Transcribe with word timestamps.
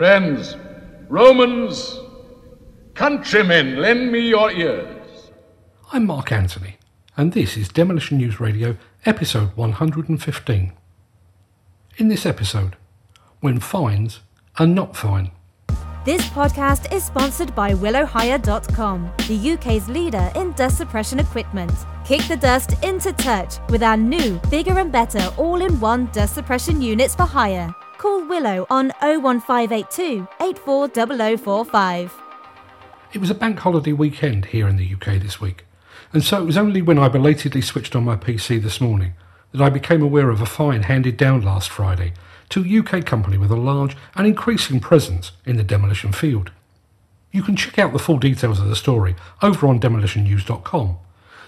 Friends, 0.00 0.56
Romans, 1.10 2.00
countrymen, 2.94 3.76
lend 3.76 4.10
me 4.10 4.20
your 4.30 4.50
ears. 4.50 5.30
I'm 5.92 6.06
Mark 6.06 6.32
Anthony, 6.32 6.78
and 7.18 7.34
this 7.34 7.54
is 7.54 7.68
Demolition 7.68 8.16
News 8.16 8.40
Radio, 8.40 8.78
episode 9.04 9.54
115. 9.58 10.72
In 11.98 12.08
this 12.08 12.24
episode, 12.24 12.76
when 13.40 13.60
fines 13.60 14.20
are 14.58 14.66
not 14.66 14.96
fine. 14.96 15.32
This 16.06 16.26
podcast 16.28 16.90
is 16.94 17.04
sponsored 17.04 17.54
by 17.54 17.74
WillowHire.com, 17.74 19.12
the 19.28 19.52
UK's 19.52 19.86
leader 19.90 20.32
in 20.34 20.52
dust 20.52 20.78
suppression 20.78 21.20
equipment. 21.20 21.74
Kick 22.06 22.22
the 22.22 22.38
dust 22.38 22.72
into 22.82 23.12
touch 23.12 23.56
with 23.68 23.82
our 23.82 23.98
new, 23.98 24.40
bigger 24.48 24.78
and 24.78 24.90
better 24.90 25.30
all 25.36 25.60
in 25.60 25.78
one 25.78 26.06
dust 26.06 26.36
suppression 26.36 26.80
units 26.80 27.14
for 27.14 27.24
hire. 27.24 27.74
Call 28.00 28.24
Willow 28.24 28.66
on 28.70 28.94
01582 29.02 30.26
840045. 30.40 32.14
It 33.12 33.18
was 33.18 33.28
a 33.28 33.34
bank 33.34 33.58
holiday 33.58 33.92
weekend 33.92 34.46
here 34.46 34.66
in 34.66 34.76
the 34.76 34.94
UK 34.94 35.20
this 35.20 35.38
week, 35.38 35.66
and 36.10 36.24
so 36.24 36.40
it 36.40 36.46
was 36.46 36.56
only 36.56 36.80
when 36.80 36.98
I 36.98 37.08
belatedly 37.08 37.60
switched 37.60 37.94
on 37.94 38.04
my 38.04 38.16
PC 38.16 38.62
this 38.62 38.80
morning 38.80 39.12
that 39.52 39.60
I 39.60 39.68
became 39.68 40.00
aware 40.00 40.30
of 40.30 40.40
a 40.40 40.46
fine 40.46 40.84
handed 40.84 41.18
down 41.18 41.42
last 41.42 41.68
Friday 41.68 42.14
to 42.48 42.64
a 42.64 42.78
UK 42.78 43.04
company 43.04 43.36
with 43.36 43.50
a 43.50 43.56
large 43.56 43.98
and 44.14 44.26
increasing 44.26 44.80
presence 44.80 45.32
in 45.44 45.58
the 45.58 45.62
demolition 45.62 46.12
field. 46.12 46.52
You 47.32 47.42
can 47.42 47.54
check 47.54 47.78
out 47.78 47.92
the 47.92 47.98
full 47.98 48.18
details 48.18 48.60
of 48.60 48.68
the 48.68 48.76
story 48.76 49.14
over 49.42 49.66
on 49.66 49.78
demolitionnews.com. 49.78 50.96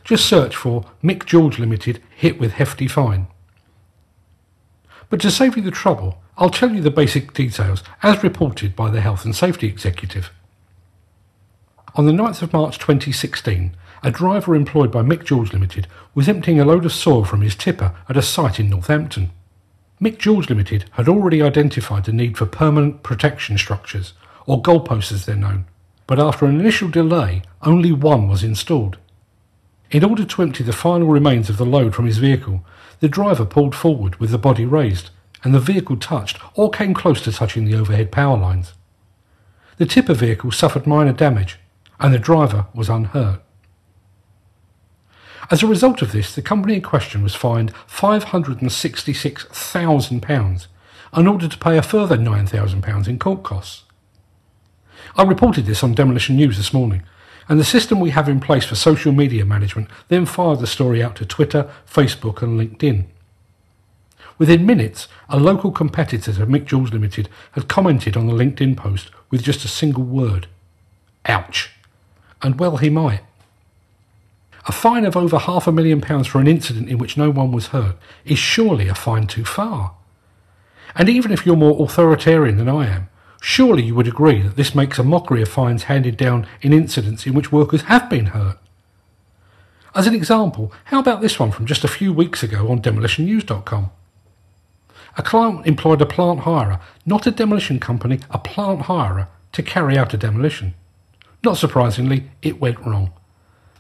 Just 0.05 0.27
search 0.27 0.55
for 0.55 0.85
Mick 1.03 1.25
George 1.25 1.59
Limited 1.59 2.03
hit 2.15 2.39
with 2.39 2.53
hefty 2.53 2.89
fine. 2.89 3.29
But 5.13 5.21
to 5.21 5.31
save 5.31 5.59
you 5.59 5.63
the 5.63 5.71
trouble, 5.71 6.23
I'll 6.39 6.49
tell 6.49 6.71
you 6.71 6.81
the 6.81 6.91
basic 6.91 7.35
details 7.35 7.83
as 8.03 8.23
reported 8.23 8.75
by 8.75 8.89
the 8.89 9.03
Health 9.03 9.27
and 9.27 9.37
Safety 9.37 9.67
Executive. 9.67 10.31
On 11.97 12.07
the 12.07 12.13
9th 12.13 12.41
of 12.41 12.55
March 12.55 12.79
2016, 12.79 13.77
a 14.03 14.11
driver 14.11 14.55
employed 14.55 14.91
by 14.91 15.03
Mick 15.03 15.27
George 15.27 15.53
Limited 15.53 15.87
was 16.15 16.31
emptying 16.31 16.59
a 16.59 16.65
load 16.65 16.87
of 16.87 16.95
soil 16.95 17.27
from 17.27 17.43
his 17.43 17.55
tipper 17.55 17.95
at 18.09 18.17
a 18.17 18.23
site 18.23 18.59
in 18.59 18.71
Northampton. 18.71 19.33
Mick 20.01 20.17
George 20.17 20.49
Limited 20.49 20.87
had 20.93 21.11
already 21.11 21.43
identified 21.43 22.07
the 22.07 22.13
need 22.15 22.39
for 22.39 22.47
permanent 22.47 23.03
protection 23.03 23.59
structures, 23.59 24.15
or 24.47 24.63
goalposts 24.63 25.13
as 25.13 25.27
they're 25.27 25.37
known, 25.37 25.67
but 26.07 26.19
after 26.19 26.47
an 26.47 26.59
initial 26.59 26.89
delay, 26.89 27.43
only 27.61 27.93
one 27.93 28.29
was 28.29 28.43
installed. 28.43 28.97
In 29.93 30.05
order 30.05 30.25
to 30.25 30.43
empty 30.43 30.65
the 30.65 30.73
final 30.73 31.09
remains 31.09 31.51
of 31.51 31.59
the 31.59 31.67
load 31.67 31.95
from 31.95 32.07
his 32.07 32.17
vehicle, 32.17 32.65
the 33.01 33.11
driver 33.11 33.45
pulled 33.45 33.75
forward 33.75 34.17
with 34.17 34.31
the 34.31 34.39
body 34.39 34.65
raised, 34.65 35.11
and 35.45 35.55
the 35.55 35.61
vehicle 35.61 35.99
touched 35.99 36.39
or 36.55 36.71
came 36.71 36.95
close 36.95 37.21
to 37.23 37.31
touching 37.31 37.67
the 37.67 37.75
overhead 37.75 38.11
power 38.11 38.39
lines. 38.39 38.73
The 39.77 39.85
tipper 39.85 40.15
vehicle 40.15 40.51
suffered 40.51 40.87
minor 40.87 41.13
damage, 41.13 41.59
and 42.01 42.15
the 42.15 42.19
driver 42.19 42.69
was 42.73 42.89
unhurt. 42.89 43.43
As 45.51 45.63
a 45.63 45.67
result 45.67 46.01
of 46.01 46.13
this, 46.13 46.35
the 46.35 46.41
company 46.41 46.77
in 46.77 46.83
question 46.83 47.23
was 47.23 47.35
fined 47.35 47.75
£566,000 47.87 50.67
and 51.13 51.29
ordered 51.29 51.51
to 51.51 51.59
pay 51.59 51.77
a 51.77 51.83
further 51.83 52.17
£9,000 52.17 53.09
in 53.09 53.19
court 53.19 53.43
costs. 53.43 53.83
I 55.17 55.25
reported 55.25 55.67
this 55.67 55.83
on 55.83 55.93
Demolition 55.93 56.37
News 56.37 56.57
this 56.57 56.73
morning, 56.73 57.03
and 57.53 57.61
the 57.61 57.67
system 57.67 58.01
we 58.01 58.09
have 58.09 58.31
in 58.31 58.41
place 58.41 58.65
for 58.65 58.77
social 58.77 59.13
media 59.13 59.45
management 59.45 59.87
then 60.09 60.25
fired 60.25 60.61
the 60.61 60.67
story 60.67 61.03
out 61.03 61.15
to 61.17 61.27
Twitter, 61.27 61.71
Facebook, 61.87 62.41
and 62.41 62.59
LinkedIn. 62.59 63.05
Within 64.39 64.65
minutes, 64.65 65.07
a 65.29 65.39
local 65.39 65.71
competitor 65.71 66.33
to 66.33 66.47
Mick 66.47 66.65
George 66.65 66.95
Limited 66.95 67.29
had 67.51 67.69
commented 67.69 68.17
on 68.17 68.27
the 68.27 68.33
LinkedIn 68.33 68.75
post 68.75 69.11
with 69.29 69.43
just 69.43 69.67
a 69.67 69.69
single 69.69 70.03
word 70.03 70.47
Ouch. 71.27 71.71
And 72.41 72.59
well, 72.59 72.79
he 72.79 72.89
might. 72.89 73.21
A 74.67 74.73
fine 74.73 75.05
of 75.05 75.15
over 75.15 75.39
half 75.39 75.67
a 75.67 75.73
million 75.73 76.01
pounds 76.01 76.29
for 76.29 76.41
an 76.41 76.49
incident 76.49 76.89
in 76.89 76.97
which 76.97 77.19
no 77.19 77.29
one 77.29 77.53
was 77.53 77.67
hurt 77.67 77.97
is 78.25 78.39
surely 78.39 78.89
a 78.89 78.95
fine 78.95 79.27
too 79.27 79.45
far. 79.45 79.95
And 80.95 81.11
even 81.11 81.31
if 81.31 81.45
you're 81.45 81.57
more 81.57 81.85
authoritarian 81.85 82.57
than 82.57 82.71
I 82.71 82.87
am, 82.87 83.11
surely 83.43 83.83
you 83.83 83.95
would 83.95 84.07
agree 84.07 84.41
that 84.41 84.55
this 84.55 84.73
makes 84.73 85.01
a 85.01 85.03
mockery 85.03 85.43
of 85.43 85.49
fines 85.49 85.85
handed 85.85 86.17
down 86.17 86.47
in 86.61 86.73
incidents 86.73 87.27
in 87.27 87.35
which 87.35 87.51
workers 87.51 87.83
have 87.83 88.09
been 88.09 88.27
hurt. 88.27 88.57
As 89.97 90.07
an 90.07 90.15
example, 90.15 90.73
how 90.87 91.01
about 91.01 91.21
this 91.21 91.41
one 91.41 91.51
from 91.51 91.67
just 91.67 91.83
a 91.83 91.89
few 91.89 92.13
weeks 92.13 92.45
ago 92.45 92.71
on 92.71 92.81
demolitionnews.com? 92.81 93.91
A 95.19 95.23
client 95.23 95.67
employed 95.67 96.01
a 96.01 96.07
plant 96.07 96.41
hirer, 96.41 96.81
not 97.05 97.27
a 97.27 97.33
demolition 97.33 97.81
company, 97.81 98.21
a 98.31 98.39
plant 98.39 98.83
hirer, 98.83 99.27
to 99.51 99.63
carry 99.63 99.99
out 99.99 100.15
a 100.15 100.17
demolition. 100.17 100.75
Not 101.45 101.57
surprisingly, 101.57 102.31
it 102.43 102.61
went 102.61 102.79
wrong. 102.79 103.13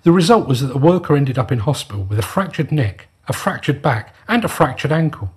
The 0.02 0.12
result 0.12 0.48
was 0.48 0.60
that 0.60 0.66
the 0.66 0.78
worker 0.78 1.16
ended 1.16 1.38
up 1.38 1.52
in 1.52 1.60
hospital 1.60 2.02
with 2.02 2.18
a 2.18 2.22
fractured 2.22 2.72
neck, 2.72 3.06
a 3.28 3.32
fractured 3.32 3.80
back, 3.80 4.12
and 4.26 4.44
a 4.44 4.48
fractured 4.48 4.90
ankle. 4.90 5.32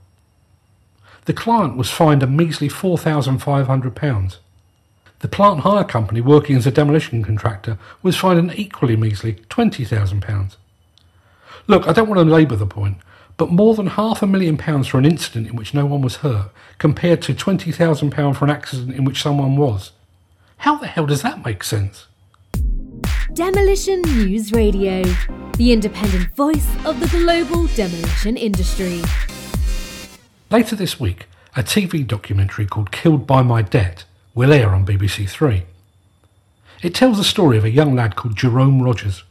The 1.25 1.33
client 1.33 1.75
was 1.75 1.89
fined 1.89 2.23
a 2.23 2.27
measly 2.27 2.69
£4,500. 2.69 4.37
The 5.19 5.27
plant 5.27 5.61
hire 5.61 5.83
company 5.83 6.21
working 6.21 6.55
as 6.55 6.67
a 6.67 6.71
demolition 6.71 7.23
contractor 7.23 7.79
was 8.03 8.15
fined 8.15 8.37
an 8.37 8.51
equally 8.55 8.95
measly 8.95 9.33
£20,000. 9.49 10.55
Look, 11.67 11.87
I 11.87 11.93
don't 11.93 12.07
want 12.07 12.19
to 12.19 12.31
labour 12.31 12.55
the 12.55 12.67
point, 12.67 12.97
but 13.37 13.51
more 13.51 13.73
than 13.73 13.87
half 13.87 14.21
a 14.21 14.27
million 14.27 14.55
pounds 14.55 14.87
for 14.87 14.99
an 14.99 15.05
incident 15.05 15.47
in 15.47 15.55
which 15.55 15.73
no 15.73 15.85
one 15.85 16.01
was 16.01 16.17
hurt, 16.17 16.51
compared 16.77 17.23
to 17.23 17.33
£20,000 17.33 18.35
for 18.35 18.45
an 18.45 18.51
accident 18.51 18.95
in 18.95 19.03
which 19.03 19.21
someone 19.21 19.57
was. 19.57 19.93
How 20.57 20.75
the 20.75 20.87
hell 20.87 21.07
does 21.07 21.23
that 21.23 21.43
make 21.43 21.63
sense? 21.63 22.05
Demolition 23.33 24.01
News 24.03 24.51
Radio, 24.53 25.01
the 25.57 25.73
independent 25.73 26.33
voice 26.35 26.67
of 26.85 26.99
the 26.99 27.07
global 27.07 27.67
demolition 27.75 28.37
industry. 28.37 29.01
Later 30.51 30.75
this 30.75 30.99
week, 30.99 31.25
a 31.55 31.63
TV 31.63 32.05
documentary 32.05 32.67
called 32.67 32.91
Killed 32.91 33.25
by 33.25 33.41
My 33.41 33.63
Debt 33.63 34.05
will 34.35 34.53
air 34.53 34.75
on 34.75 34.85
BBC 34.85 35.27
Three. 35.27 35.63
It 36.83 36.93
tells 36.93 37.17
the 37.17 37.23
story 37.23 37.57
of 37.57 37.65
a 37.65 37.71
young 37.71 37.95
lad 37.95 38.15
called 38.15 38.37
Jerome 38.37 38.83
Rogers. 38.83 39.23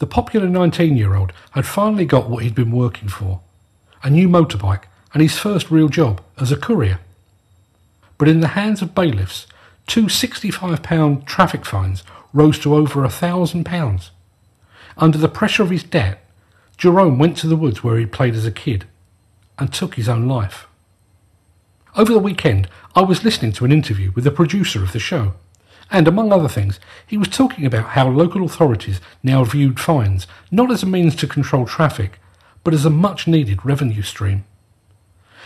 The 0.00 0.08
popular 0.08 0.48
19 0.48 0.96
year 0.96 1.14
old 1.14 1.32
had 1.52 1.66
finally 1.66 2.04
got 2.04 2.28
what 2.28 2.42
he'd 2.42 2.56
been 2.56 2.72
working 2.72 3.08
for 3.08 3.40
a 4.02 4.10
new 4.10 4.28
motorbike 4.28 4.84
and 5.12 5.22
his 5.22 5.38
first 5.38 5.70
real 5.70 5.88
job 5.88 6.20
as 6.36 6.50
a 6.50 6.56
courier. 6.56 6.98
But 8.16 8.28
in 8.28 8.40
the 8.40 8.48
hands 8.48 8.82
of 8.82 8.96
bailiffs, 8.96 9.46
two 9.86 10.04
£65 10.06 11.26
traffic 11.26 11.64
fines 11.64 12.02
rose 12.32 12.58
to 12.60 12.74
over 12.74 13.04
a 13.04 13.10
thousand 13.10 13.64
pounds. 13.64 14.10
Under 14.96 15.18
the 15.18 15.28
pressure 15.28 15.62
of 15.62 15.70
his 15.70 15.84
debt, 15.84 16.24
Jerome 16.76 17.18
went 17.18 17.36
to 17.38 17.46
the 17.46 17.56
woods 17.56 17.84
where 17.84 17.98
he 17.98 18.06
played 18.06 18.34
as 18.34 18.46
a 18.46 18.50
kid 18.50 18.84
and 19.58 19.72
took 19.72 19.94
his 19.94 20.08
own 20.08 20.28
life. 20.28 20.66
Over 21.96 22.12
the 22.12 22.18
weekend, 22.18 22.68
I 22.94 23.02
was 23.02 23.24
listening 23.24 23.52
to 23.52 23.64
an 23.64 23.72
interview 23.72 24.12
with 24.14 24.24
the 24.24 24.30
producer 24.30 24.82
of 24.82 24.92
the 24.92 24.98
show, 24.98 25.34
and 25.90 26.06
among 26.06 26.32
other 26.32 26.48
things, 26.48 26.78
he 27.06 27.16
was 27.16 27.28
talking 27.28 27.64
about 27.64 27.90
how 27.90 28.08
local 28.08 28.44
authorities 28.44 29.00
now 29.22 29.42
viewed 29.44 29.80
fines 29.80 30.26
not 30.50 30.70
as 30.70 30.82
a 30.82 30.86
means 30.86 31.16
to 31.16 31.26
control 31.26 31.66
traffic, 31.66 32.20
but 32.62 32.74
as 32.74 32.84
a 32.84 32.90
much 32.90 33.26
needed 33.26 33.64
revenue 33.64 34.02
stream. 34.02 34.44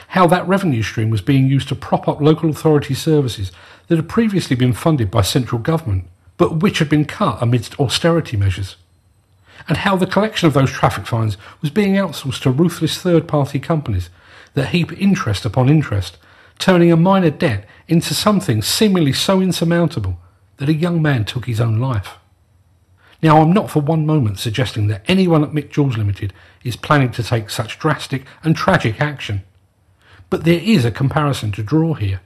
How 0.08 0.26
that 0.26 0.46
revenue 0.46 0.82
stream 0.82 1.10
was 1.10 1.22
being 1.22 1.46
used 1.46 1.68
to 1.68 1.74
prop 1.74 2.08
up 2.08 2.20
local 2.20 2.50
authority 2.50 2.94
services 2.94 3.52
that 3.86 3.96
had 3.96 4.08
previously 4.08 4.56
been 4.56 4.72
funded 4.72 5.10
by 5.10 5.22
central 5.22 5.60
government 5.60 6.08
but 6.42 6.56
which 6.60 6.80
had 6.80 6.88
been 6.88 7.04
cut 7.04 7.40
amidst 7.40 7.78
austerity 7.78 8.36
measures, 8.36 8.74
and 9.68 9.78
how 9.78 9.96
the 9.96 10.06
collection 10.06 10.46
of 10.46 10.54
those 10.54 10.70
traffic 10.70 11.06
fines 11.06 11.36
was 11.60 11.70
being 11.70 11.94
outsourced 11.94 12.42
to 12.42 12.50
ruthless 12.50 12.98
third 12.98 13.28
party 13.28 13.58
companies 13.58 14.10
that 14.54 14.68
heap 14.68 14.92
interest 15.00 15.44
upon 15.44 15.68
interest, 15.68 16.18
turning 16.58 16.92
a 16.92 16.96
minor 16.96 17.30
debt 17.30 17.66
into 17.88 18.14
something 18.14 18.62
seemingly 18.62 19.12
so 19.12 19.40
insurmountable 19.40 20.18
that 20.58 20.68
a 20.68 20.74
young 20.74 21.00
man 21.00 21.24
took 21.24 21.46
his 21.46 21.60
own 21.60 21.78
life. 21.78 22.16
Now, 23.22 23.40
I'm 23.40 23.52
not 23.52 23.70
for 23.70 23.80
one 23.80 24.04
moment 24.04 24.40
suggesting 24.40 24.88
that 24.88 25.04
anyone 25.06 25.44
at 25.44 25.52
Mick 25.52 25.70
George 25.70 25.96
Limited 25.96 26.32
is 26.64 26.76
planning 26.76 27.12
to 27.12 27.22
take 27.22 27.50
such 27.50 27.78
drastic 27.78 28.24
and 28.42 28.56
tragic 28.56 29.00
action, 29.00 29.42
but 30.28 30.44
there 30.44 30.60
is 30.60 30.84
a 30.84 30.90
comparison 30.90 31.52
to 31.52 31.62
draw 31.62 31.94
here. 31.94 32.20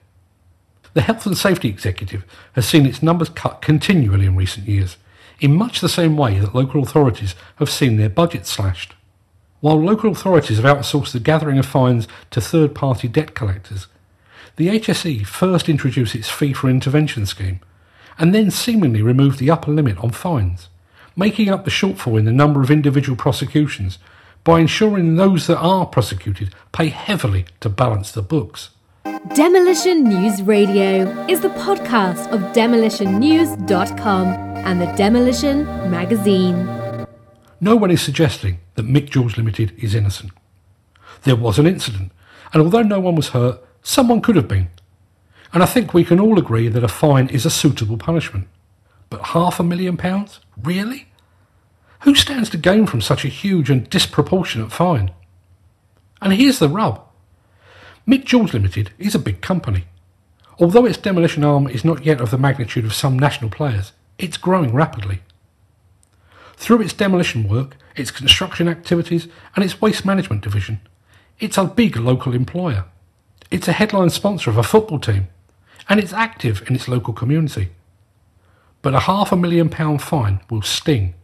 The 0.94 1.03
Health 1.03 1.27
and 1.27 1.37
Safety 1.37 1.69
Executive 1.69 2.25
has 2.55 2.67
seen 2.67 2.87
its 2.87 3.03
numbers 3.03 3.29
cut 3.29 3.61
continually 3.61 4.25
in 4.25 4.37
recent 4.37 4.67
years, 4.67 4.97
in 5.41 5.55
much 5.55 5.81
the 5.81 5.88
same 5.88 6.17
way 6.17 6.38
that 6.38 6.55
local 6.55 6.83
authorities 6.83 7.35
have 7.56 7.71
seen 7.71 7.97
their 7.97 8.09
budgets 8.09 8.50
slashed. 8.50 8.94
While 9.61 9.83
local 9.83 10.12
authorities 10.12 10.59
have 10.59 10.77
outsourced 10.77 11.12
the 11.12 11.21
gathering 11.21 11.59
of 11.59 11.67
fines 11.67 12.06
to 12.31 12.41
third 12.41 12.75
party 12.75 13.09
debt 13.09 13.35
collectors, 13.35 13.87
the 14.56 14.69
HSE 14.69 15.27
first 15.27 15.69
introduced 15.69 16.15
its 16.15 16.31
fee 16.31 16.53
for 16.53 16.69
intervention 16.69 17.27
scheme 17.27 17.61
and 18.19 18.35
then 18.35 18.50
seemingly 18.50 19.03
removed 19.03 19.38
the 19.38 19.50
upper 19.50 19.71
limit 19.71 19.99
on 19.99 20.11
fines, 20.11 20.69
making 21.15 21.49
up 21.49 21.65
the 21.65 21.71
shortfall 21.71 22.19
in 22.19 22.25
the 22.25 22.32
number 22.32 22.62
of 22.62 22.71
individual 22.71 23.17
prosecutions 23.17 23.99
by 24.44 24.61
ensuring 24.61 25.17
those 25.17 25.47
that 25.47 25.59
are 25.59 25.87
prosecuted 25.87 26.55
pay 26.73 26.89
heavily 26.89 27.44
to 27.61 27.69
balance 27.69 28.12
the 28.12 28.23
books. 28.23 28.71
Demolition 29.35 30.05
News 30.05 30.43
Radio 30.43 31.26
is 31.26 31.41
the 31.41 31.50
podcast 31.50 32.31
of 32.32 32.41
demolitionnews.com 32.55 34.26
and 34.29 34.81
the 34.81 34.87
Demolition 34.97 35.64
magazine. 35.91 37.06
No 37.61 37.76
one 37.76 37.91
is 37.91 38.00
suggesting 38.03 38.58
that 38.75 38.87
Mick 38.87 39.11
George 39.11 39.37
Limited 39.37 39.73
is 39.79 39.94
innocent. 39.94 40.32
There 41.23 41.37
was 41.37 41.58
an 41.58 41.67
incident, 41.67 42.12
and 42.53 42.62
although 42.62 42.82
no 42.82 42.99
one 42.99 43.14
was 43.14 43.29
hurt, 43.29 43.62
someone 43.82 44.20
could 44.20 44.37
have 44.37 44.49
been. 44.49 44.70
And 45.53 45.62
I 45.62 45.67
think 45.67 45.94
we 45.94 46.05
can 46.05 46.19
all 46.19 46.38
agree 46.38 46.69
that 46.69 46.85
a 46.85 46.88
fine 46.88 47.29
is 47.29 47.47
a 47.47 47.50
suitable 47.50 47.99
punishment. 47.99 48.49
But 49.11 49.29
half 49.29 49.61
a 49.61 49.62
million 49.62 49.97
pounds? 49.97 50.41
Really? 50.62 51.08
Who 52.00 52.14
stands 52.14 52.50
to 52.50 52.56
gain 52.56 52.87
from 52.87 53.00
such 53.00 53.25
a 53.25 53.29
huge 53.29 53.70
and 53.70 53.88
disproportionate 53.88 54.73
fine? 54.73 55.12
And 56.20 56.32
here's 56.32 56.58
the 56.58 56.69
rub. 56.69 57.06
George 58.08 58.55
Limited 58.55 58.91
is 58.99 59.14
a 59.14 59.19
big 59.19 59.41
company. 59.41 59.85
Although 60.58 60.87
its 60.87 60.99
demolition 60.99 61.44
arm 61.44 61.67
is 61.67 61.85
not 61.85 62.05
yet 62.05 62.20
of 62.20 62.31
the 62.31 62.38
magnitude 62.38 62.85
of 62.85 62.94
some 62.94 63.19
national 63.19 63.50
players, 63.50 63.93
it's 64.19 64.37
growing 64.37 64.73
rapidly. 64.73 65.20
Through 66.56 66.82
its 66.82 66.93
demolition 66.93 67.49
work, 67.49 67.76
its 67.94 68.11
construction 68.11 68.69
activities, 68.69 69.29
and 69.55 69.64
its 69.64 69.81
waste 69.81 70.05
management 70.05 70.43
division, 70.43 70.81
it's 71.38 71.58
a 71.58 71.64
big 71.64 71.97
local 71.97 72.32
employer. 72.32 72.85
It's 73.50 73.69
a 73.69 73.73
headline 73.73 74.11
sponsor 74.11 74.50
of 74.50 74.56
a 74.56 74.62
football 74.62 74.99
team, 74.99 75.29
and 75.88 76.00
it's 76.00 76.12
active 76.12 76.62
in 76.69 76.75
its 76.75 76.88
local 76.88 77.12
community. 77.12 77.69
But 78.82 78.94
a 78.94 79.00
half 79.00 79.32
a 79.32 79.37
million 79.37 79.69
pound 79.69 80.00
fine 80.00 80.41
will 80.49 80.62
sting. 80.62 81.14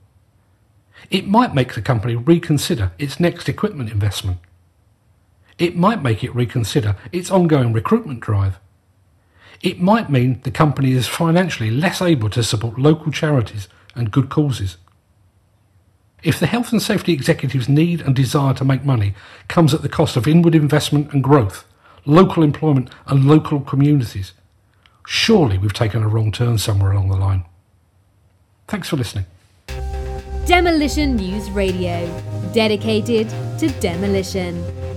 It 1.11 1.27
might 1.27 1.55
make 1.55 1.75
the 1.75 1.83
company 1.83 2.15
reconsider 2.15 2.93
its 2.99 3.19
next 3.19 3.49
equipment 3.49 3.91
investment. 3.91 4.39
It 5.63 5.77
might 5.77 6.03
make 6.03 6.25
it 6.25 6.35
reconsider 6.35 6.97
its 7.13 7.31
ongoing 7.31 7.73
recruitment 7.73 8.19
drive. 8.19 8.59
It 9.61 9.81
might 9.81 10.11
mean 10.11 10.41
the 10.43 10.51
company 10.51 10.91
is 10.91 11.07
financially 11.07 11.71
less 11.71 12.03
able 12.03 12.31
to 12.31 12.43
support 12.43 12.81
local 12.81 13.13
charities 13.13 13.69
and 13.95 14.11
good 14.11 14.29
causes. 14.29 14.77
If 16.25 16.41
the 16.41 16.49
health 16.49 16.73
and 16.73 16.83
safety 16.83 17.13
executives' 17.13 17.69
need 17.69 18.01
and 18.01 18.17
desire 18.17 18.55
to 18.55 18.65
make 18.65 18.85
money 18.85 19.15
comes 19.47 19.73
at 19.73 19.83
the 19.83 19.89
cost 19.89 20.17
of 20.17 20.27
inward 20.27 20.57
investment 20.57 21.13
and 21.13 21.23
growth, 21.23 21.65
local 22.05 22.43
employment 22.43 22.91
and 23.07 23.29
local 23.29 23.61
communities, 23.61 24.33
surely 25.07 25.59
we've 25.59 25.73
taken 25.73 26.03
a 26.03 26.09
wrong 26.09 26.33
turn 26.33 26.59
somewhere 26.59 26.91
along 26.91 27.09
the 27.09 27.17
line. 27.17 27.45
Thanks 28.67 28.89
for 28.89 28.97
listening. 28.97 29.27
Demolition 30.45 31.15
News 31.15 31.49
Radio, 31.53 32.05
dedicated 32.53 33.29
to 33.61 33.69
demolition. 33.79 34.92